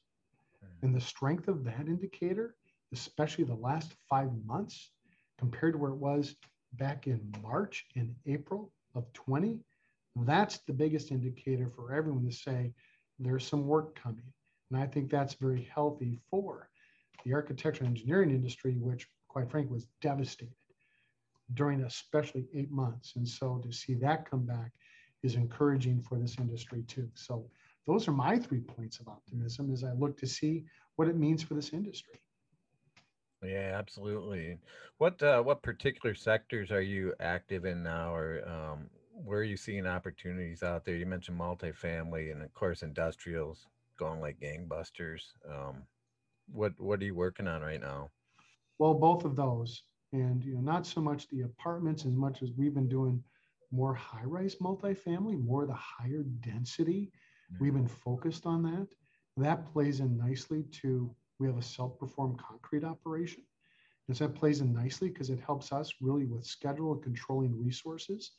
[0.81, 2.55] And the strength of that indicator,
[2.93, 4.91] especially the last five months,
[5.37, 6.35] compared to where it was
[6.73, 9.59] back in March and April of 20,
[10.25, 12.73] that's the biggest indicator for everyone to say
[13.19, 14.33] there's some work coming.
[14.71, 16.69] And I think that's very healthy for
[17.23, 20.53] the architecture and engineering industry, which quite frankly was devastated
[21.53, 23.13] during especially eight months.
[23.15, 24.71] And so to see that come back
[25.23, 27.09] is encouraging for this industry too.
[27.13, 27.49] So
[27.85, 31.41] those are my three points of optimism as I look to see what it means
[31.41, 32.19] for this industry.
[33.43, 34.57] Yeah, absolutely.
[34.97, 39.57] What uh, what particular sectors are you active in now, or um, where are you
[39.57, 40.95] seeing opportunities out there?
[40.95, 45.21] You mentioned multifamily and of course industrials going like gangbusters.
[45.49, 45.83] Um,
[46.51, 48.09] what what are you working on right now?
[48.79, 52.51] Well, both of those, and you know, not so much the apartments as much as
[52.57, 53.23] we've been doing
[53.71, 57.11] more high-rise multifamily, more the higher density.
[57.51, 57.63] Mm-hmm.
[57.63, 58.87] We've been focused on that.
[59.35, 63.43] That plays in nicely to we have a self-performed concrete operation.
[64.07, 67.57] And so that plays in nicely because it helps us really with schedule and controlling
[67.61, 68.31] resources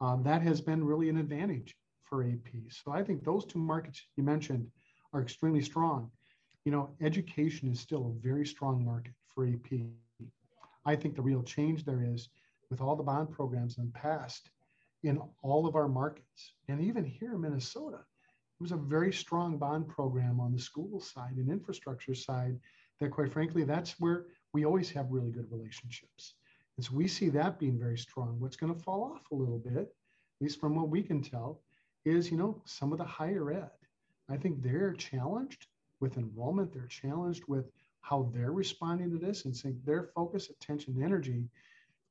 [0.00, 2.48] um, that has been really an advantage for AP.
[2.70, 4.66] So I think those two markets you mentioned
[5.12, 6.10] are extremely strong.
[6.64, 9.80] You know, education is still a very strong market for AP.
[10.84, 12.28] I think the real change there is
[12.70, 14.50] with all the bond programs in the past
[15.04, 18.00] in all of our markets, and even here in Minnesota,
[18.58, 22.58] it was a very strong bond program on the school side and infrastructure side
[23.00, 26.34] that quite frankly, that's where we always have really good relationships.
[26.76, 28.40] And so we see that being very strong.
[28.40, 31.60] What's going to fall off a little bit, at least from what we can tell,
[32.04, 33.70] is, you know, some of the higher ed.
[34.28, 35.66] I think they're challenged
[36.00, 36.72] with enrollment.
[36.72, 41.44] They're challenged with how they're responding to this and saying their focus, attention, energy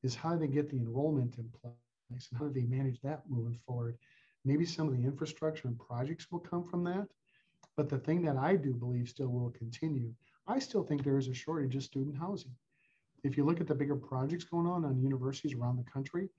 [0.03, 3.59] is how they get the enrollment in place and how do they manage that moving
[3.65, 3.97] forward.
[4.47, 7.07] Maybe some of the infrastructure and projects will come from that.
[7.75, 10.13] But the thing that I do believe still will continue,
[10.47, 12.55] I still think there is a shortage of student housing
[13.23, 16.29] if you look at the bigger projects going on on universities around the country,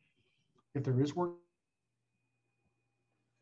[0.75, 1.33] if there is work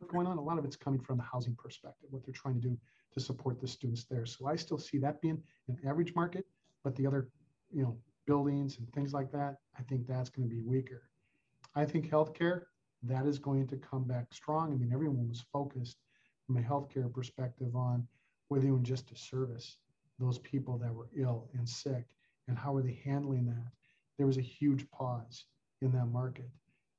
[0.09, 0.39] going on.
[0.39, 2.79] A lot of it's coming from the housing perspective, what they're trying to do
[3.13, 4.27] to support the students there.
[4.27, 6.45] So I still see that being an average market,
[6.85, 7.29] but the other,
[7.73, 11.03] you know, buildings and things like that, I think that's going to be weaker.
[11.75, 12.63] I think healthcare,
[13.09, 14.73] that is going to come back strong.
[14.73, 15.99] I mean, everyone was focused
[16.47, 18.07] from a healthcare perspective on
[18.49, 19.79] whether even just to service
[20.19, 22.07] those people that were ill and sick
[22.49, 23.73] and how are they handling that.
[24.19, 25.45] There was a huge pause
[25.83, 26.49] in that market.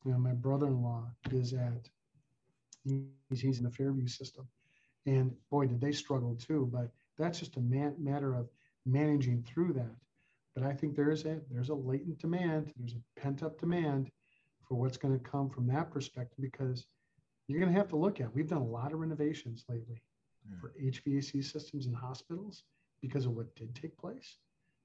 [0.05, 1.89] You know, my brother-in-law is at
[2.83, 4.47] he's, he's in the Fairview system,
[5.05, 6.69] and boy, did they struggle too.
[6.71, 8.47] But that's just a man, matter of
[8.85, 9.95] managing through that.
[10.55, 14.11] But I think there's a there's a latent demand, there's a pent up demand
[14.67, 16.85] for what's going to come from that perspective because
[17.47, 18.33] you're going to have to look at.
[18.33, 20.01] We've done a lot of renovations lately
[20.49, 20.59] mm.
[20.59, 22.63] for HVAC systems in hospitals
[23.01, 24.37] because of what did take place.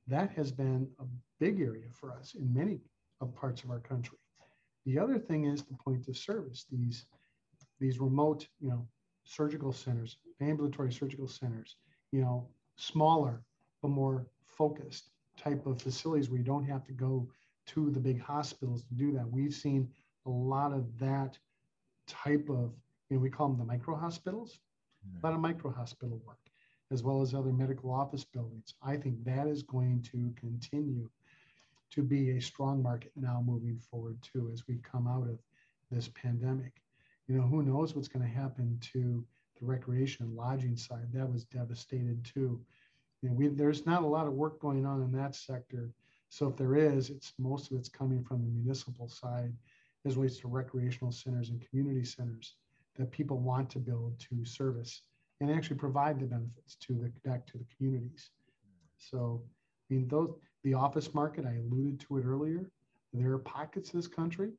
[0.07, 1.05] That has been a
[1.41, 2.81] big area for us in many
[3.21, 4.19] of parts of our country.
[4.85, 6.67] The other thing is the point of service.
[6.71, 7.07] These
[7.79, 8.87] these remote, you know,
[9.25, 11.77] surgical centers, ambulatory surgical centers,
[12.13, 13.43] you know, smaller
[13.81, 17.29] but more focused type of facilities where you don't have to go
[17.67, 19.31] to the big hospitals to do that.
[19.31, 19.89] We've seen
[20.27, 21.39] a lot of that
[22.07, 22.73] type of,
[23.09, 24.61] you know, we call them the micro hospitals,
[25.23, 26.39] a lot of micro hospital work,
[26.91, 28.75] as well as other medical office buildings.
[28.83, 31.09] I think that is going to continue
[31.91, 35.39] to be a strong market now moving forward too as we come out of
[35.91, 36.73] this pandemic.
[37.29, 39.25] You know, who knows what's going to happen to
[39.61, 41.13] the recreation and lodging side?
[41.13, 42.61] That was devastated too.
[43.21, 45.91] You know, we, there's not a lot of work going on in that sector
[46.33, 49.53] so if there is, it's most of it's coming from the municipal side
[50.07, 52.55] as relates to recreational centers and community centers
[52.97, 55.03] that people want to build to service
[55.43, 58.31] and actually provide the benefits to the back to the communities.
[58.97, 59.43] So
[59.91, 60.31] I mean those
[60.65, 62.71] the office market, I alluded to it earlier.
[63.13, 64.53] There are pockets of this country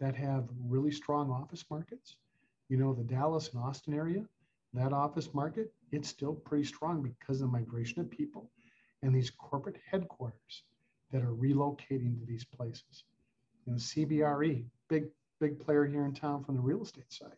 [0.00, 2.16] that have really strong office markets.
[2.68, 4.24] You know, the Dallas and Austin area,
[4.74, 8.50] that office market, it's still pretty strong because of the migration of people
[9.04, 10.64] and these corporate headquarters
[11.12, 13.04] that are relocating to these places.
[13.66, 15.04] You know, CBRE, big,
[15.40, 17.36] big player here in town from the real estate side.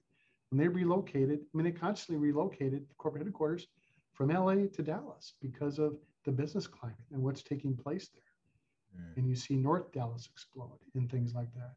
[0.51, 3.67] When they relocated, I mean, they constantly relocated corporate headquarters
[4.13, 9.03] from LA to Dallas because of the business climate and what's taking place there.
[9.03, 9.17] Mm.
[9.19, 11.73] And you see North Dallas explode and things like that.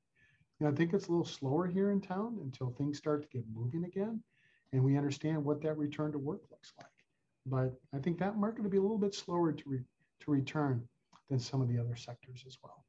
[0.59, 3.27] You know, I think it's a little slower here in town until things start to
[3.27, 4.21] get moving again
[4.73, 6.87] and we understand what that return to work looks like.
[7.45, 9.83] But I think that market will be a little bit slower to, re-
[10.21, 10.87] to return
[11.31, 12.83] than some of the other sectors as well.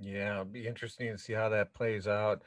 [0.00, 2.42] Yeah, it'll be interesting to see how that plays out.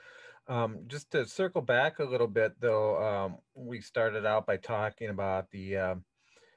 [0.48, 5.10] Um, just to circle back a little bit, though, um, we started out by talking
[5.10, 5.95] about the uh,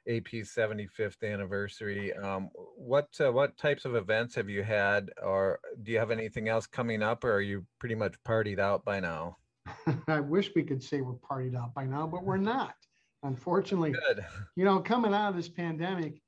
[0.07, 2.12] AP's 75th anniversary.
[2.14, 6.49] Um, what uh, what types of events have you had, or do you have anything
[6.49, 9.38] else coming up, or are you pretty much partied out by now?
[10.07, 12.75] I wish we could say we're partied out by now, but we're not.
[13.23, 14.25] Unfortunately, Good.
[14.55, 16.21] you know, coming out of this pandemic,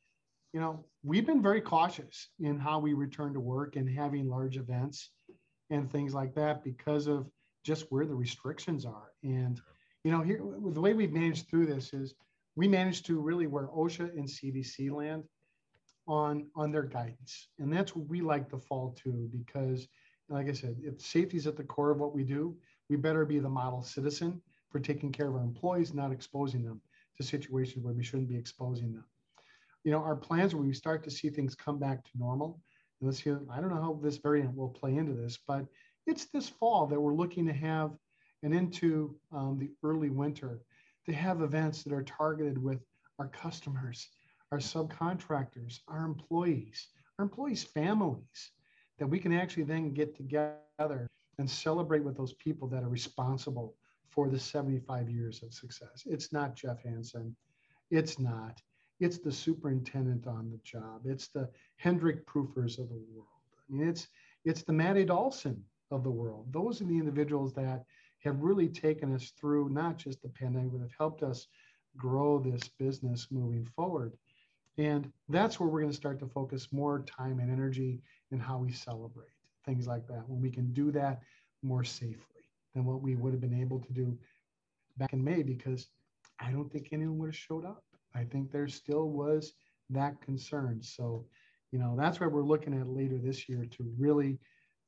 [0.55, 4.57] you know, we've been very cautious in how we return to work and having large
[4.57, 5.11] events
[5.71, 7.29] and things like that because of
[7.65, 9.13] just where the restrictions are.
[9.23, 9.61] And,
[10.05, 12.15] you know, here the way we've managed through this is
[12.57, 15.25] we managed to really where OSHA and CDC land
[16.07, 17.49] on on their guidance.
[17.59, 19.87] And that's what we like to fall to because
[20.29, 22.57] like I said, if safety is at the core of what we do,
[22.89, 26.81] we better be the model citizen for taking care of our employees, not exposing them
[27.17, 29.05] to situations where we shouldn't be exposing them
[29.85, 32.61] you know, our plans when we start to see things come back to normal.
[33.01, 35.65] And let's hear, I don't know how this variant will play into this, but
[36.07, 37.93] it's this fall that we're looking to have
[38.43, 40.61] and into um, the early winter
[41.07, 42.81] to have events that are targeted with
[43.19, 44.09] our customers,
[44.53, 46.89] our subcontractors, our employees,
[47.19, 48.53] our employees' families,
[48.99, 53.75] that we can actually then get together and celebrate with those people that are responsible
[54.09, 56.03] for the 75 years of success.
[56.07, 57.35] It's not Jeff Hansen.
[57.91, 58.61] It's not.
[59.01, 61.03] It's the superintendent on the job.
[61.05, 63.27] It's the Hendrick Proofers of the world.
[63.57, 64.09] I mean, it's
[64.45, 65.57] it's the Matt Adolphson
[65.91, 66.47] of the world.
[66.53, 67.85] Those are the individuals that
[68.21, 71.47] have really taken us through not just the pandemic, but have helped us
[71.97, 74.13] grow this business moving forward.
[74.79, 78.01] And that's where we're going to start to focus more time and energy
[78.31, 79.33] in how we celebrate
[79.67, 80.29] things like that.
[80.29, 81.21] When we can do that
[81.63, 84.17] more safely than what we would have been able to do
[84.97, 85.89] back in May, because
[86.39, 87.83] I don't think anyone would have showed up.
[88.15, 89.53] I think there still was
[89.91, 90.83] that concern.
[90.83, 91.27] So,
[91.73, 94.39] you know, that's why we're looking at later this year to really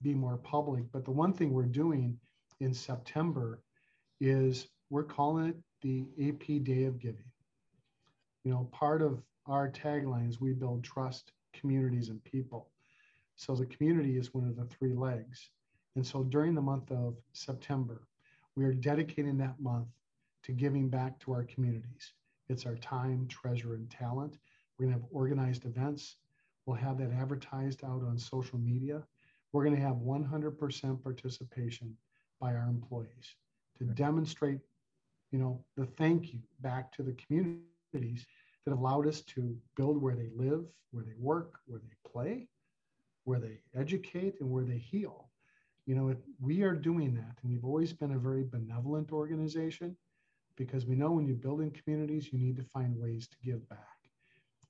[0.02, 0.84] be more public.
[0.92, 2.18] But the one thing we're doing
[2.60, 3.60] in September
[4.20, 7.24] is we're calling it the AP Day of Giving.
[8.44, 12.70] You know, part of our tagline is we build trust, communities, and people.
[13.36, 15.50] So the community is one of the three legs.
[15.96, 18.06] And so during the month of September,
[18.56, 19.88] we are dedicating that month
[20.44, 22.12] to giving back to our communities.
[22.48, 24.38] It's our time, treasure, and talent.
[24.78, 26.16] We're going to have organized events.
[26.66, 29.02] We'll have that advertised out on social media.
[29.52, 31.96] We're going to have 100% participation
[32.40, 33.36] by our employees
[33.78, 34.60] to demonstrate,
[35.30, 38.26] you know, the thank you back to the communities
[38.64, 42.48] that have allowed us to build where they live, where they work, where they play,
[43.24, 45.28] where they educate, and where they heal.
[45.86, 49.96] You know, we are doing that, and we've always been a very benevolent organization
[50.56, 53.68] because we know when you build in communities, you need to find ways to give
[53.68, 53.78] back.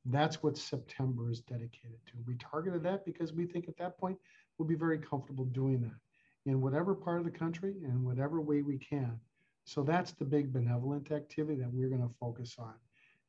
[0.06, 2.14] That's what September is dedicated to.
[2.26, 4.18] We targeted that because we think at that point
[4.58, 8.62] we'll be very comfortable doing that in whatever part of the country and whatever way
[8.62, 9.18] we can.
[9.64, 12.74] So that's the big benevolent activity that we're going to focus on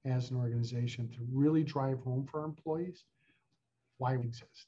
[0.06, 3.06] as an organization to really drive home for our employees
[4.00, 4.68] why we exist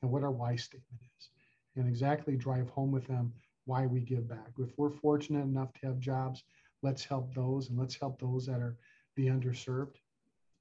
[0.00, 1.28] and what our why statement is,
[1.76, 3.32] and exactly drive home with them
[3.66, 4.48] why we give back.
[4.58, 6.42] If we're fortunate enough to have jobs,
[6.82, 8.76] let's help those and let's help those that are
[9.16, 9.96] the underserved.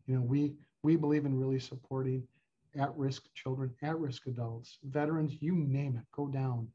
[0.07, 0.53] You know, we
[0.83, 2.27] we believe in really supporting
[2.75, 6.67] at-risk children, at-risk adults, veterans, you name it, go down.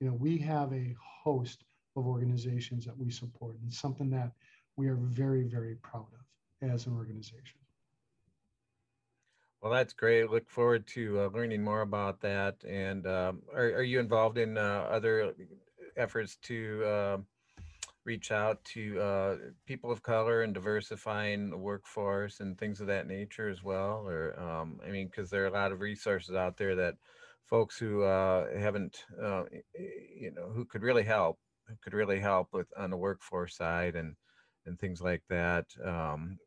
[0.00, 1.64] You know, we have a host
[1.96, 4.32] of organizations that we support and something that
[4.76, 7.60] we are very, very proud of as an organization.
[9.60, 10.28] Well, that's great.
[10.28, 12.56] Look forward to uh, learning more about that.
[12.64, 15.34] And um, are, are you involved in uh, other
[15.96, 17.18] efforts to uh,
[18.04, 19.36] reach out to uh,
[19.66, 24.04] people of color and diversifying the workforce and things of that nature as well?
[24.06, 26.96] Or, um, I mean, because there are a lot of resources out there that
[27.46, 29.44] folks who uh, haven't, uh,
[29.74, 31.38] you know, who could really help,
[31.68, 34.16] who could really help with on the workforce side and
[34.66, 35.66] and things like that.
[35.84, 36.38] Um,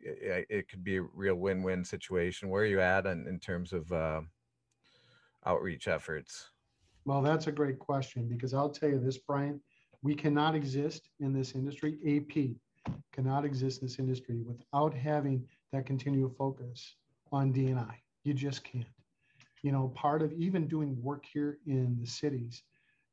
[0.00, 2.48] it, it, could be a real win-win situation.
[2.48, 4.20] Where are you at in, in terms of uh,
[5.46, 6.50] outreach efforts?
[7.04, 9.60] Well, that's a great question because I'll tell you this, Brian.
[10.02, 11.98] We cannot exist in this industry.
[12.06, 12.56] AP
[13.12, 16.94] cannot exist in this industry without having that continual focus
[17.32, 17.94] on DNI.
[18.24, 18.86] You just can't.
[19.62, 22.62] You know, part of even doing work here in the cities,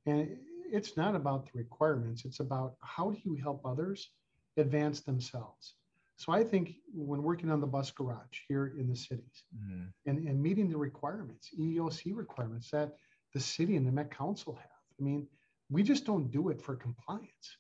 [0.06, 0.38] and
[0.72, 2.24] it's not about the requirements.
[2.24, 4.10] It's about how do you help others
[4.56, 5.74] advance themselves
[6.18, 9.84] so I think when working on the bus garage here in the cities mm-hmm.
[10.06, 12.96] and, and meeting the requirements, EEOC requirements that
[13.34, 15.28] the city and the Met Council have, I mean,
[15.70, 17.58] we just don't do it for compliance.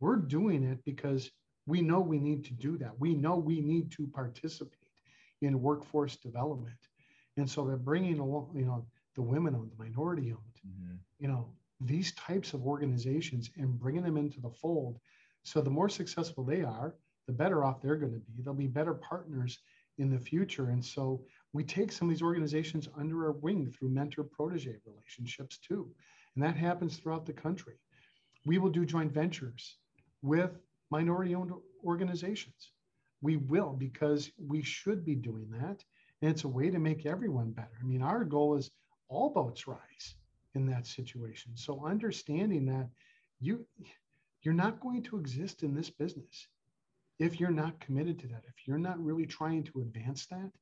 [0.00, 1.30] We're doing it because
[1.66, 2.98] we know we need to do that.
[2.98, 4.72] We know we need to participate
[5.42, 6.78] in workforce development.
[7.36, 10.96] And so they're bringing along, you know, the women owned, the minority owned, mm-hmm.
[11.18, 11.48] you know,
[11.80, 14.98] these types of organizations and bringing them into the fold.
[15.44, 16.94] So the more successful they are,
[17.26, 18.42] the better off they're going to be.
[18.42, 19.58] They'll be better partners
[19.98, 20.70] in the future.
[20.70, 25.58] And so we take some of these organizations under our wing through mentor protege relationships
[25.58, 25.88] too.
[26.38, 27.74] And that happens throughout the country.
[28.46, 29.76] We will do joint ventures
[30.22, 30.52] with
[30.88, 31.50] minority owned
[31.84, 32.70] organizations.
[33.20, 35.82] We will because we should be doing that.
[36.22, 37.76] And it's a way to make everyone better.
[37.80, 38.70] I mean, our goal is
[39.08, 40.14] all boats rise
[40.54, 41.56] in that situation.
[41.56, 42.88] So understanding that
[43.40, 43.66] you
[44.42, 46.46] you're not going to exist in this business
[47.18, 50.52] if you're not committed to that, if you're not really trying to advance that,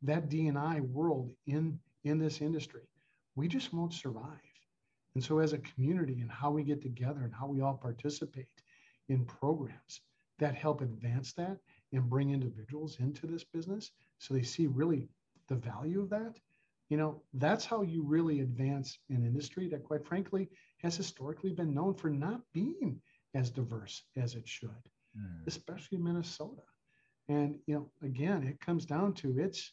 [0.00, 2.88] that DNI world in in this industry,
[3.36, 4.47] we just won't survive.
[5.14, 8.46] And so, as a community, and how we get together and how we all participate
[9.08, 10.00] in programs
[10.38, 11.58] that help advance that
[11.92, 15.08] and bring individuals into this business, so they see really
[15.48, 16.36] the value of that.
[16.90, 20.48] You know, that's how you really advance an industry that, quite frankly,
[20.78, 23.00] has historically been known for not being
[23.34, 24.70] as diverse as it should
[25.18, 25.46] mm.
[25.46, 26.62] especially Minnesota.
[27.28, 29.72] And you know, again, it comes down to it's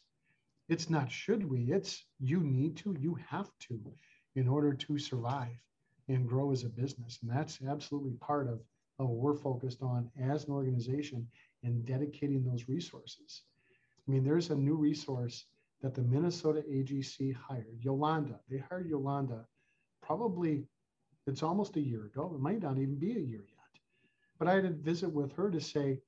[0.68, 3.80] it's not should we, it's you need to, you have to
[4.36, 5.56] in order to survive
[6.08, 7.18] and grow as a business.
[7.22, 8.60] And that's absolutely part of,
[8.98, 11.26] of what we're focused on as an organization
[11.64, 13.42] and dedicating those resources.
[14.06, 15.46] I mean, there's a new resource
[15.82, 18.38] that the Minnesota AGC hired, Yolanda.
[18.48, 19.44] They hired Yolanda
[20.02, 20.64] probably,
[21.26, 22.30] it's almost a year ago.
[22.34, 23.80] It might not even be a year yet.
[24.38, 25.98] But I had a visit with her to say,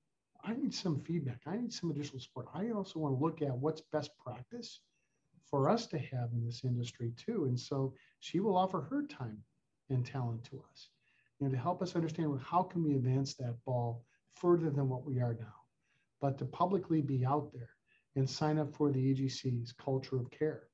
[0.45, 1.41] I need some feedback.
[1.47, 2.47] I need some additional support.
[2.55, 4.81] I also want to look at what's best practice
[5.51, 7.45] for us to have in this industry too.
[7.47, 9.43] And so she will offer her time
[9.91, 10.91] and talent to us,
[11.39, 15.05] you know, to help us understand how can we advance that ball further than what
[15.05, 15.55] we are now.
[16.21, 17.71] But to publicly be out there
[18.17, 20.65] and sign up for the AGC's culture of care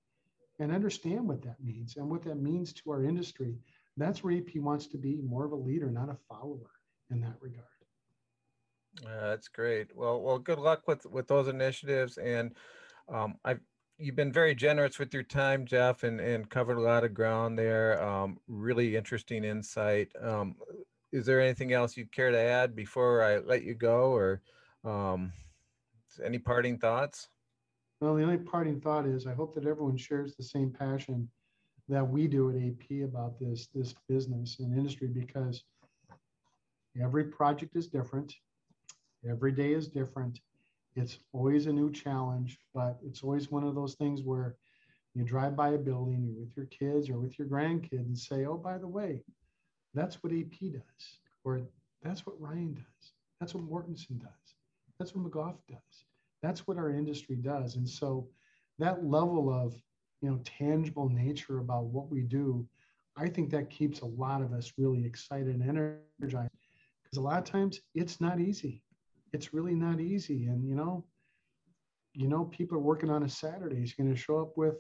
[0.58, 3.58] and understand what that means and what that means to our industry.
[3.96, 6.70] That's where AP wants to be more of a leader, not a follower
[7.10, 7.66] in that regard.
[9.04, 9.94] Uh, that's great.
[9.94, 12.16] Well, well, good luck with with those initiatives.
[12.16, 12.52] And
[13.08, 13.60] um, I've
[13.98, 17.58] you've been very generous with your time, Jeff, and, and covered a lot of ground
[17.58, 18.02] there.
[18.02, 20.08] Um, really interesting insight.
[20.20, 20.56] Um,
[21.12, 24.42] is there anything else you'd care to add before I let you go, or
[24.84, 25.32] um,
[26.24, 27.28] any parting thoughts?
[28.00, 31.28] Well, the only parting thought is I hope that everyone shares the same passion
[31.88, 35.62] that we do at AP about this this business and industry because
[37.00, 38.34] every project is different,
[39.28, 40.40] every day is different,
[40.96, 44.56] it's always a new challenge, but it's always one of those things where
[45.14, 48.46] you drive by a building, you're with your kids or with your grandkids and say,
[48.46, 49.22] oh, by the way,
[49.92, 51.62] that's what AP does, or
[52.02, 54.54] that's what Ryan does, that's what Mortenson does,
[54.98, 56.04] that's what McGough does,
[56.42, 57.76] that's what our industry does.
[57.76, 58.28] And so
[58.78, 59.74] that level of
[60.20, 62.66] you know tangible nature about what we do,
[63.16, 66.50] I think that keeps a lot of us really excited and energized
[67.02, 68.82] because a lot of times it's not easy
[69.34, 70.46] it's really not easy.
[70.46, 71.04] And you know,
[72.14, 73.76] you know, people are working on a Saturday.
[73.76, 74.76] You're going to show up with